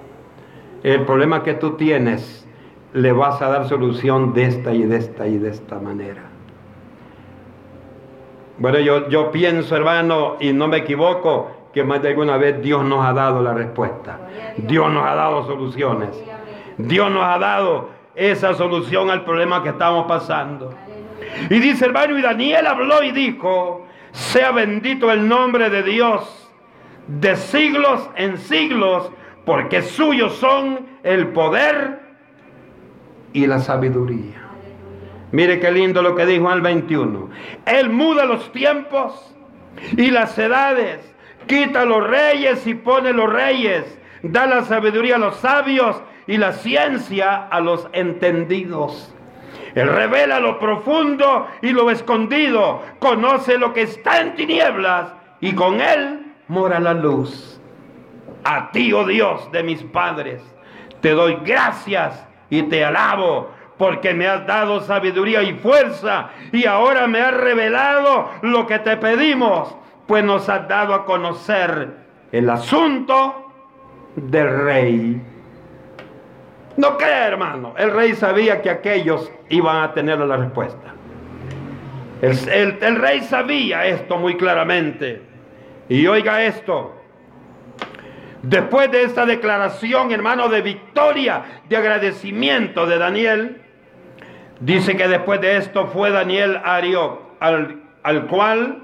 [0.82, 2.43] el problema que tú tienes,
[2.94, 6.22] le vas a dar solución de esta y de esta y de esta manera.
[8.56, 12.84] Bueno, yo, yo pienso, hermano, y no me equivoco, que más de alguna vez Dios
[12.84, 14.20] nos ha dado la respuesta.
[14.56, 16.10] Dios nos ha dado soluciones.
[16.78, 20.72] Dios nos ha dado esa solución al problema que estamos pasando.
[21.50, 26.48] Y dice hermano, y Daniel habló y dijo, sea bendito el nombre de Dios
[27.08, 29.10] de siglos en siglos,
[29.44, 32.03] porque suyos son el poder
[33.34, 34.40] y la sabiduría.
[35.32, 37.28] Mire qué lindo lo que dijo al 21.
[37.66, 39.34] Él muda los tiempos
[39.96, 41.00] y las edades,
[41.46, 46.52] quita los reyes y pone los reyes, da la sabiduría a los sabios y la
[46.52, 49.12] ciencia a los entendidos.
[49.74, 55.80] Él revela lo profundo y lo escondido, conoce lo que está en tinieblas y con
[55.80, 57.60] él mora la luz.
[58.44, 60.40] A ti, oh Dios de mis padres,
[61.00, 67.06] te doy gracias y te alabo porque me has dado sabiduría y fuerza y ahora
[67.06, 69.74] me has revelado lo que te pedimos,
[70.06, 73.52] pues nos has dado a conocer el asunto
[74.16, 75.22] del rey.
[76.76, 77.74] No crea, hermano.
[77.76, 80.94] El rey sabía que aquellos iban a tener la respuesta.
[82.20, 85.22] El, el, rey sabía esto muy claramente.
[85.88, 86.93] Y oiga esto.
[88.46, 93.62] Después de esta declaración, hermano, de victoria, de agradecimiento de Daniel,
[94.60, 96.76] dice que después de esto fue Daniel a
[97.40, 98.82] al, al cual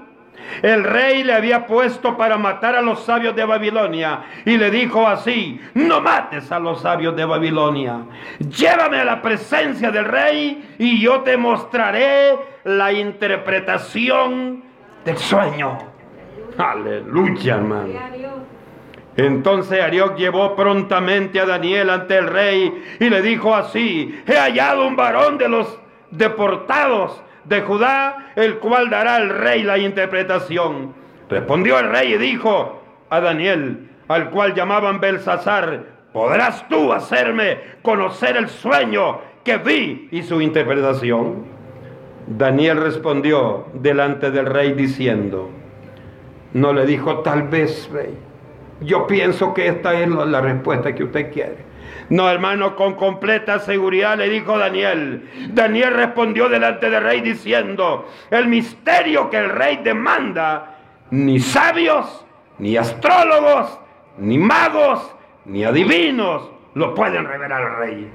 [0.63, 5.07] el rey le había puesto para matar a los sabios de Babilonia y le dijo
[5.07, 7.99] así, no mates a los sabios de Babilonia,
[8.39, 14.63] llévame a la presencia del rey y yo te mostraré la interpretación
[15.05, 15.77] del sueño.
[16.57, 18.50] Aleluya, hermano.
[19.17, 24.87] Entonces Arioc llevó prontamente a Daniel ante el rey y le dijo así, he hallado
[24.87, 25.77] un varón de los
[26.11, 30.93] deportados de Judá, el cual dará al rey la interpretación.
[31.29, 38.37] Respondió el rey y dijo a Daniel, al cual llamaban Belsasar, ¿podrás tú hacerme conocer
[38.37, 41.45] el sueño que vi y su interpretación?
[42.27, 45.49] Daniel respondió delante del rey diciendo,
[46.53, 48.17] no le dijo tal vez, rey,
[48.81, 51.71] yo pienso que esta es la respuesta que usted quiere.
[52.09, 55.29] No, hermano, con completa seguridad le dijo Daniel.
[55.53, 60.75] Daniel respondió delante del rey diciendo, el misterio que el rey demanda,
[61.11, 62.25] ni sabios,
[62.59, 63.79] ni astrólogos,
[64.17, 65.15] ni magos,
[65.45, 68.11] ni adivinos lo pueden revelar al rey.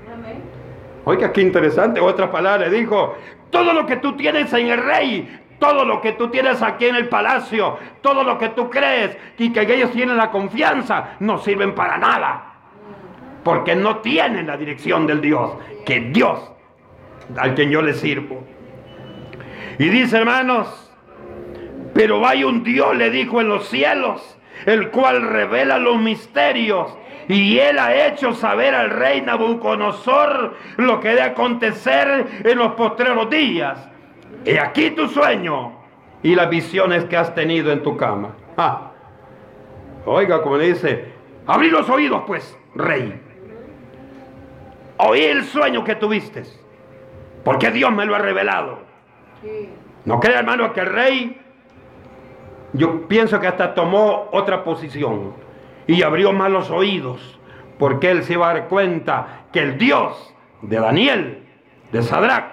[1.05, 2.01] Oiga, qué interesante.
[2.01, 3.17] Otra palabra le dijo,
[3.51, 6.97] todo lo que tú tienes en el rey, todo lo que tú tienes aquí en
[6.97, 11.75] el palacio, todo lo que tú crees y que ellos tienen la confianza, no sirven
[11.75, 12.57] para nada
[13.47, 15.53] porque no tienen la dirección del Dios,
[15.85, 16.51] que Dios
[17.39, 18.45] al que yo le sirvo.
[19.79, 20.93] Y dice, hermanos,
[21.95, 26.93] pero hay un Dios, le dijo en los cielos, el cual revela los misterios.
[27.29, 33.31] Y él ha hecho saber al rey Nabucodonosor lo que debe acontecer en los postreros
[33.31, 33.79] días.
[34.47, 35.73] Y aquí tu sueño
[36.23, 38.37] y las visiones que has tenido en tu cama.
[38.57, 38.93] Ah.
[40.07, 41.13] Oiga, como le dice,
[41.47, 43.21] abrí los oídos pues, rey
[44.99, 46.45] oí el sueño que tuviste,
[47.45, 48.79] porque Dios me lo ha revelado.
[50.05, 51.41] No crea, hermano, que el rey,
[52.73, 55.35] yo pienso que hasta tomó otra posición
[55.87, 57.39] y abrió más los oídos,
[57.79, 61.43] porque él se iba a dar cuenta que el Dios de Daniel,
[61.93, 62.53] de Sadrach,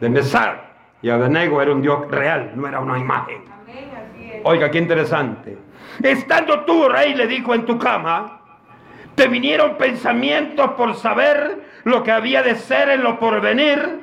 [0.00, 0.71] de Mesar
[1.02, 3.42] y Abednego era un Dios real, no era una imagen.
[4.44, 5.58] Oiga, qué interesante.
[6.02, 8.40] Estando tú, rey, le dijo en tu cama,
[9.14, 14.00] te vinieron pensamientos por saber lo que había de ser en lo porvenir,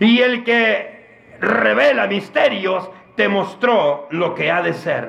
[0.00, 5.08] y el que revela misterios te mostró lo que ha de ser.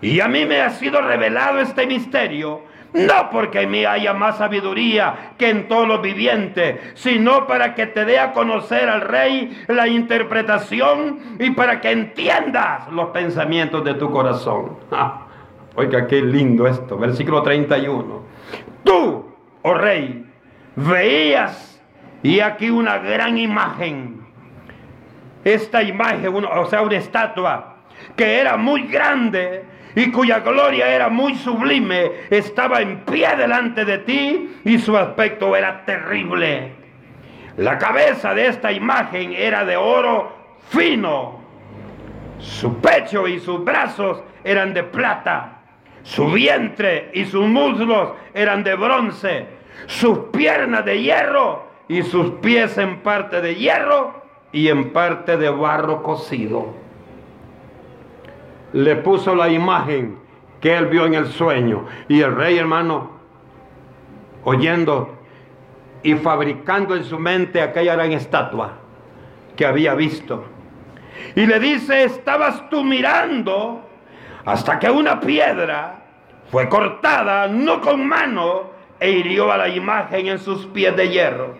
[0.00, 5.32] Y a mí me ha sido revelado este misterio, no porque me haya más sabiduría
[5.38, 9.88] que en todos los vivientes, sino para que te dé a conocer al rey la
[9.88, 14.78] interpretación y para que entiendas los pensamientos de tu corazón.
[15.74, 18.22] Oiga, qué lindo esto, versículo 31.
[18.84, 20.26] Tú, oh rey,
[20.76, 21.82] veías
[22.22, 24.20] y aquí una gran imagen.
[25.44, 27.76] Esta imagen, o sea, una estatua
[28.16, 29.64] que era muy grande
[29.94, 35.54] y cuya gloria era muy sublime, estaba en pie delante de ti y su aspecto
[35.54, 36.72] era terrible.
[37.56, 40.32] La cabeza de esta imagen era de oro
[40.70, 41.40] fino.
[42.38, 45.58] Su pecho y sus brazos eran de plata.
[46.02, 49.46] Su vientre y sus muslos eran de bronce.
[49.86, 55.50] Sus piernas de hierro y sus pies en parte de hierro y en parte de
[55.50, 56.81] barro cocido.
[58.72, 60.18] Le puso la imagen
[60.60, 61.86] que él vio en el sueño.
[62.08, 63.10] Y el rey hermano,
[64.44, 65.18] oyendo
[66.02, 68.72] y fabricando en su mente aquella gran estatua
[69.56, 70.44] que había visto.
[71.34, 73.82] Y le dice, estabas tú mirando
[74.44, 76.02] hasta que una piedra
[76.50, 81.54] fue cortada, no con mano, e hirió a la imagen en sus pies de hierro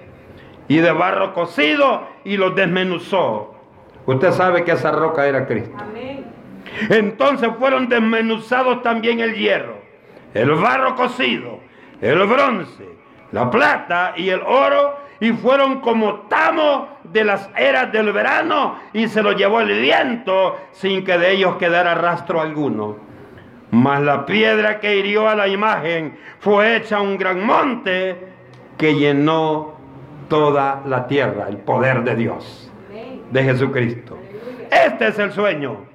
[0.69, 3.55] y de barro cocido y los desmenuzó.
[4.07, 5.77] Usted sabe que esa roca era Cristo.
[6.89, 9.77] Entonces fueron desmenuzados también el hierro,
[10.35, 11.61] el barro cocido,
[12.01, 12.87] el bronce,
[13.33, 19.07] la plata y el oro, y fueron como tamo de las eras del verano, y
[19.07, 22.97] se lo llevó el viento sin que de ellos quedara rastro alguno.
[23.71, 28.19] Mas la piedra que hirió a la imagen fue hecha un gran monte
[28.77, 29.77] que llenó
[30.29, 32.71] toda la tierra, el poder de Dios,
[33.31, 34.19] de Jesucristo.
[34.71, 35.92] Este es el sueño.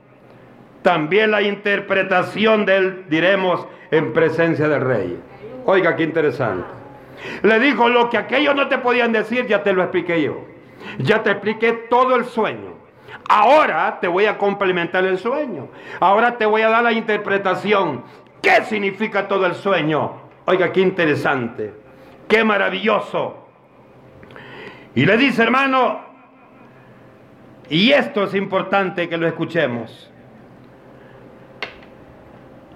[0.88, 5.20] También la interpretación de él, diremos, en presencia del rey.
[5.66, 6.66] Oiga, qué interesante.
[7.44, 10.46] Le dijo, lo que aquellos no te podían decir, ya te lo expliqué yo.
[11.00, 12.76] Ya te expliqué todo el sueño.
[13.28, 15.68] Ahora te voy a complementar el sueño.
[16.00, 18.06] Ahora te voy a dar la interpretación.
[18.42, 20.14] ¿Qué significa todo el sueño?
[20.46, 21.74] Oiga, qué interesante.
[22.30, 23.46] Qué maravilloso.
[24.96, 26.00] Y le dice, hermano,
[27.70, 30.14] y esto es importante que lo escuchemos.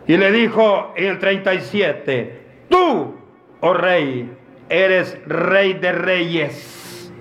[0.08, 3.16] Y le dijo en el 37, tú,
[3.60, 4.32] oh rey,
[4.70, 7.14] eres rey de reyes.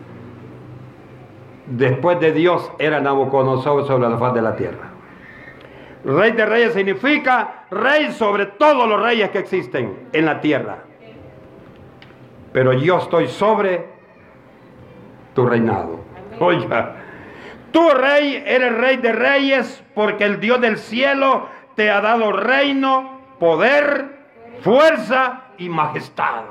[1.66, 4.90] Después de Dios era Nabucodonosor sobre la faz de la tierra.
[6.04, 10.84] Rey de reyes significa rey sobre todos los reyes que existen en la tierra.
[12.52, 13.86] Pero yo estoy sobre
[15.34, 16.00] tu reinado.
[16.40, 16.96] Oiga,
[17.70, 21.48] tú rey eres rey de reyes porque el Dios del cielo
[21.80, 24.04] te ha dado reino, poder,
[24.60, 26.42] fuerza y majestad.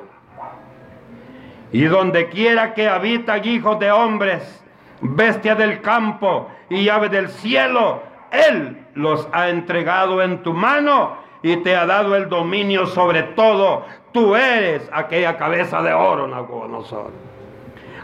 [1.72, 4.66] Y donde quiera que habitan hijos de hombres,
[5.02, 8.02] bestias del campo y aves del cielo,
[8.32, 13.86] Él los ha entregado en tu mano y te ha dado el dominio sobre todo.
[14.12, 17.12] Tú eres aquella cabeza de oro, Nabucodonosor.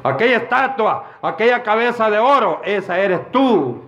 [0.04, 3.82] Aquella estatua, aquella cabeza de oro, esa eres tú.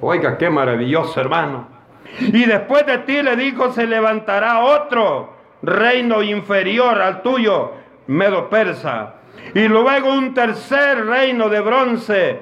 [0.00, 1.77] Oiga, qué maravilloso, hermano.
[2.20, 7.72] Y después de ti le dijo, se levantará otro reino inferior al tuyo,
[8.06, 9.14] Medo Persa.
[9.54, 12.40] Y luego un tercer reino de bronce.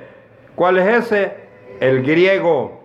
[0.55, 1.37] ¿Cuál es ese?
[1.81, 2.85] El griego.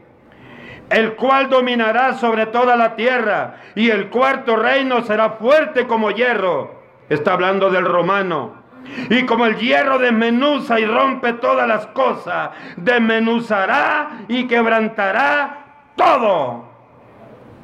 [0.90, 3.56] El cual dominará sobre toda la tierra.
[3.76, 6.82] Y el cuarto reino será fuerte como hierro.
[7.10, 8.62] Está hablando del romano.
[9.10, 15.66] Y como el hierro desmenuza y rompe todas las cosas, desmenuzará y quebrantará
[15.96, 16.71] todo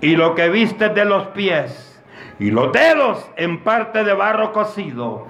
[0.02, 2.02] y lo que viste de los pies
[2.40, 5.28] y los dedos en parte de barro cocido,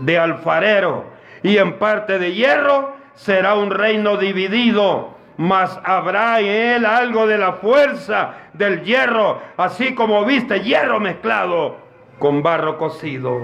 [0.00, 1.04] de alfarero
[1.42, 7.38] y en parte de hierro, será un reino dividido, mas habrá en él algo de
[7.38, 11.76] la fuerza del hierro, así como viste hierro mezclado
[12.18, 13.40] con barro cocido.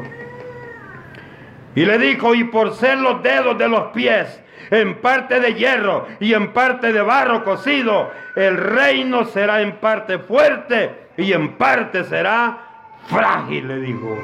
[1.75, 6.07] Y le dijo, y por ser los dedos de los pies en parte de hierro
[6.21, 8.11] y en parte de barro cocido.
[8.35, 12.59] El reino será en parte fuerte y en parte será
[13.07, 14.19] frágil, le dijo.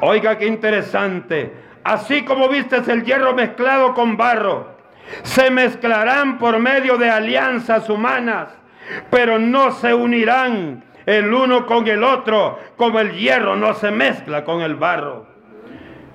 [0.00, 1.52] Oiga qué interesante.
[1.84, 4.76] Así como vistes el hierro mezclado con barro,
[5.22, 8.48] se mezclarán por medio de alianzas humanas,
[9.10, 14.44] pero no se unirán el uno con el otro, como el hierro no se mezcla
[14.44, 15.26] con el barro.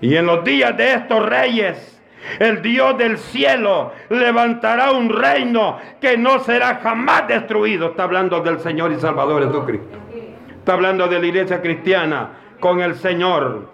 [0.01, 2.01] Y en los días de estos reyes,
[2.39, 7.89] el Dios del cielo levantará un reino que no será jamás destruido.
[7.89, 9.97] Está hablando del Señor y Salvador Jesucristo.
[10.59, 13.69] Está hablando de la iglesia cristiana con el Señor.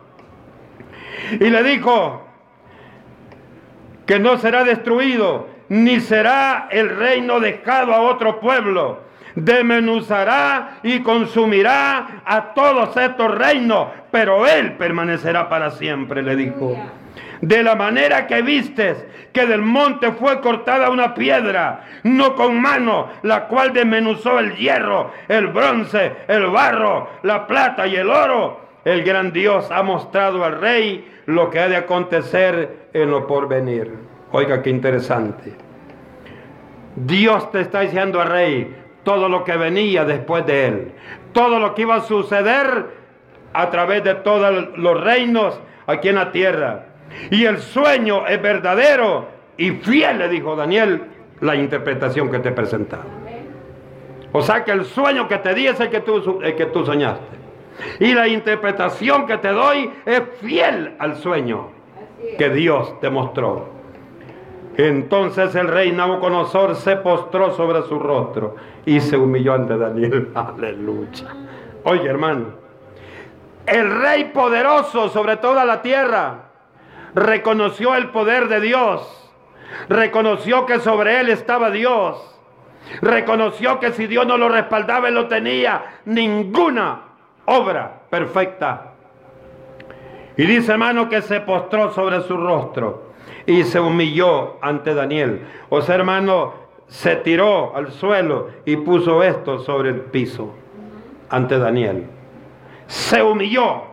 [1.34, 2.26] Y le dijo
[4.06, 9.02] que no será destruido, ni será el reino dejado a otro pueblo.
[9.36, 16.76] Demenuzará y consumirá a todos estos reinos, pero Él permanecerá para siempre, le dijo
[17.42, 23.10] de la manera que vistes que del monte fue cortada una piedra, no con mano,
[23.24, 29.04] la cual desmenuzó el hierro, el bronce, el barro, la plata y el oro, el
[29.04, 33.94] gran Dios ha mostrado al rey lo que ha de acontecer en lo porvenir.
[34.32, 35.54] Oiga, qué interesante.
[36.96, 40.92] Dios te está diciendo al rey todo lo que venía después de él,
[41.34, 42.88] todo lo que iba a suceder
[43.54, 46.89] a través de todos los reinos aquí en la tierra.
[47.32, 51.04] Y el sueño es verdadero y fiel, le dijo Daniel,
[51.42, 53.04] la interpretación que te he presentado.
[54.32, 57.38] O sea que el sueño que te di es el que tú, que tú soñaste.
[58.00, 61.70] Y la interpretación que te doy es fiel al sueño
[62.38, 63.70] que Dios te mostró.
[64.78, 68.56] Entonces el rey Nabucodonosor se postró sobre su rostro
[68.86, 70.30] y se humilló ante Daniel.
[70.36, 71.36] Aleluya.
[71.84, 72.48] Oye, hermano,
[73.66, 76.49] el rey poderoso sobre toda la tierra
[77.16, 79.16] reconoció el poder de Dios.
[79.88, 82.26] Reconoció que sobre él estaba Dios.
[83.02, 87.02] Reconoció que si Dios no lo respaldaba, él no tenía ninguna
[87.46, 88.94] obra perfecta.
[90.38, 93.10] Y dice hermano que se postró sobre su rostro
[93.46, 95.46] y se humilló ante Daniel.
[95.70, 96.54] O sea, hermano,
[96.88, 100.56] se tiró al suelo y puso esto sobre el piso
[101.30, 102.08] ante Daniel.
[102.88, 103.89] Se humilló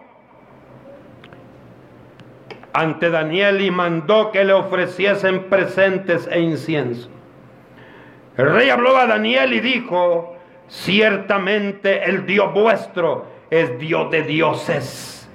[2.77, 7.09] ante Daniel y mandó que le ofreciesen presentes e incienso.
[8.37, 10.37] El rey habló a Daniel y dijo,
[10.69, 15.27] ciertamente el Dios vuestro es Dios de dioses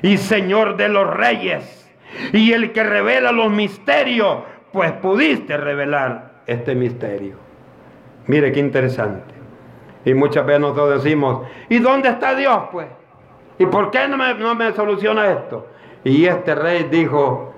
[0.00, 1.86] y Señor de los reyes
[2.32, 4.38] y el que revela los misterios,
[4.72, 7.36] pues pudiste revelar este misterio.
[8.26, 9.34] Mire qué interesante.
[10.06, 12.86] Y muchas veces nosotros decimos, ¿y dónde está Dios pues?
[13.58, 15.75] ¿Y por qué no me, no me soluciona esto?
[16.06, 17.52] Y este rey dijo,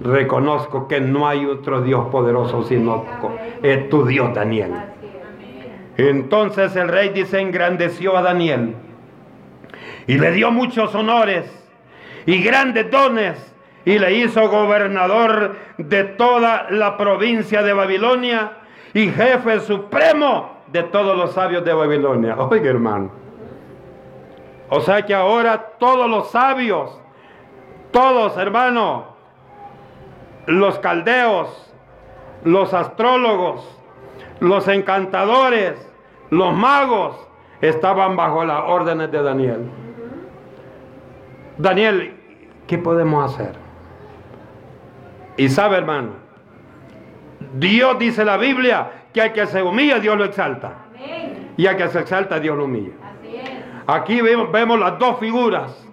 [0.00, 3.04] reconozco que no hay otro Dios poderoso sino
[3.90, 4.72] tu Dios Daniel.
[5.98, 8.74] Entonces el rey dice, engrandeció a Daniel
[10.06, 11.44] y le dio muchos honores
[12.24, 13.54] y grandes dones
[13.84, 18.52] y le hizo gobernador de toda la provincia de Babilonia
[18.94, 22.34] y jefe supremo de todos los sabios de Babilonia.
[22.38, 23.10] Oiga hermano.
[24.70, 27.03] O sea que ahora todos los sabios,
[27.94, 29.04] todos hermano,
[30.46, 31.72] los caldeos,
[32.42, 33.80] los astrólogos,
[34.40, 35.74] los encantadores,
[36.30, 37.16] los magos,
[37.60, 39.70] estaban bajo las órdenes de Daniel.
[41.56, 42.16] Daniel,
[42.66, 43.52] ¿qué podemos hacer?
[45.36, 46.14] Y sabe, hermano,
[47.54, 50.78] Dios dice la Biblia que al que se humilla, Dios lo exalta.
[51.56, 52.94] Y al que se exalta, Dios lo humilla.
[53.86, 55.83] Aquí vemos, vemos las dos figuras.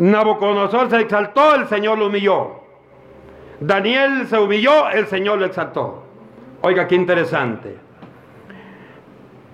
[0.00, 2.60] Nabucodonosor se exaltó, el Señor lo humilló.
[3.60, 6.04] Daniel se humilló, el Señor lo exaltó.
[6.62, 7.76] Oiga, qué interesante.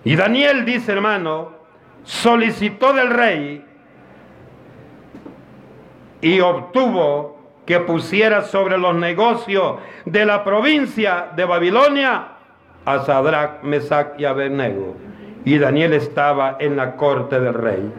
[0.04, 1.50] Y Daniel dice, hermano,
[2.04, 3.64] solicitó del rey
[6.20, 12.28] y obtuvo que pusiera sobre los negocios de la provincia de Babilonia
[12.84, 14.94] a Sadrach, Mesach y Abednego.
[15.44, 17.92] Y Daniel estaba en la corte del rey.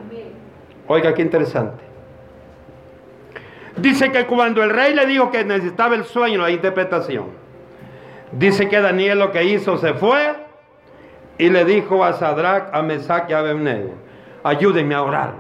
[0.88, 1.87] Oiga, qué interesante.
[3.78, 7.28] Dice que cuando el rey le dijo que necesitaba el sueño, la interpretación,
[8.32, 10.36] dice que Daniel lo que hizo se fue
[11.38, 13.94] y le dijo a Sadrach, a Mesach y a Abednego,
[14.44, 15.34] ayúdenme a orar.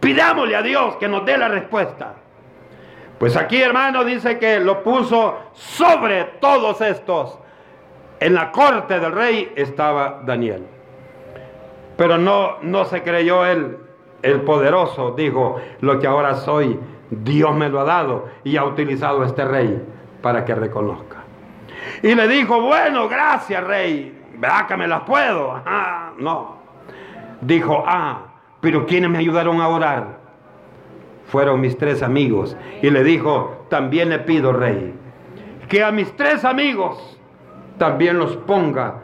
[0.00, 2.14] Pidámosle a Dios que nos dé la respuesta.
[3.18, 7.38] Pues aquí, hermano, dice que lo puso sobre todos estos.
[8.18, 10.66] En la corte del rey estaba Daniel.
[11.96, 13.78] Pero no, no se creyó él,
[14.22, 16.78] el poderoso, dijo, lo que ahora soy,
[17.12, 19.82] Dios me lo ha dado y ha utilizado este rey
[20.20, 21.18] para que reconozca.
[22.02, 25.62] Y le dijo, bueno, gracias, rey, ¿verdad que me las puedo?
[26.18, 26.62] no.
[27.40, 28.22] Dijo, ah,
[28.60, 30.22] pero ¿quiénes me ayudaron a orar?
[31.32, 32.54] fueron mis tres amigos.
[32.82, 34.92] Y le dijo, también le pido, rey,
[35.66, 37.18] que a mis tres amigos
[37.78, 38.96] también los ponga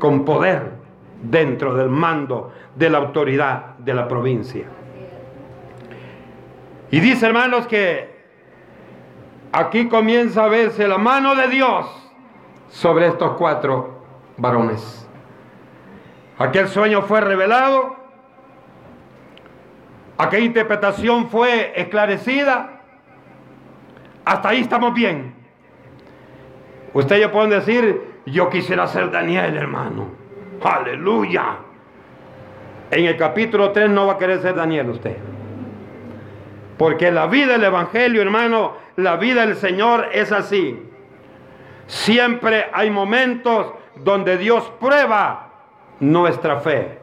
[0.00, 0.72] con poder
[1.22, 4.66] dentro del mando de la autoridad de la provincia.
[6.90, 8.14] Y dice, hermanos, que
[9.52, 11.86] aquí comienza a verse la mano de Dios
[12.68, 14.02] sobre estos cuatro
[14.36, 15.08] varones.
[16.38, 17.96] Aquel sueño fue revelado
[20.18, 22.80] aquella interpretación fue esclarecida,
[24.24, 25.34] hasta ahí estamos bien.
[26.94, 30.08] Ustedes pueden decir, yo quisiera ser Daniel, hermano.
[30.62, 31.58] Aleluya.
[32.90, 35.16] En el capítulo 3 no va a querer ser Daniel usted.
[36.78, 40.82] Porque la vida del Evangelio, hermano, la vida del Señor es así.
[41.86, 45.50] Siempre hay momentos donde Dios prueba
[46.00, 46.98] nuestra fe.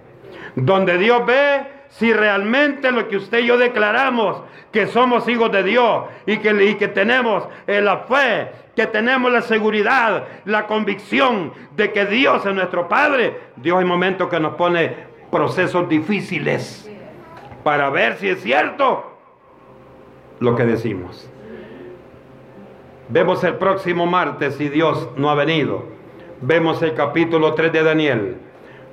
[0.56, 5.62] Donde Dios ve si realmente lo que usted y yo declaramos, que somos hijos de
[5.62, 11.54] Dios y que, y que tenemos eh, la fe, que tenemos la seguridad, la convicción
[11.76, 14.96] de que Dios es nuestro Padre, Dios hay momentos que nos pone
[15.32, 16.90] procesos difíciles
[17.64, 19.13] para ver si es cierto
[20.44, 21.30] lo que decimos.
[23.10, 25.86] Vemos el próximo martes si Dios no ha venido.
[26.42, 28.38] Vemos el capítulo 3 de Daniel.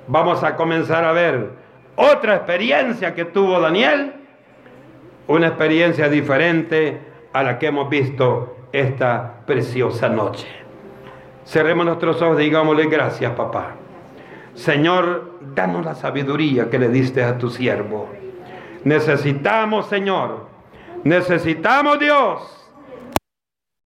[0.07, 1.51] Vamos a comenzar a ver
[1.97, 4.15] otra experiencia que tuvo Daniel,
[5.27, 7.01] una experiencia diferente
[7.33, 10.47] a la que hemos visto esta preciosa noche.
[11.45, 13.75] Cerremos nuestros ojos y digámosle gracias, papá.
[14.55, 18.09] Señor, danos la sabiduría que le diste a tu siervo.
[18.85, 20.50] Necesitamos, Señor,
[21.05, 22.60] necesitamos Dios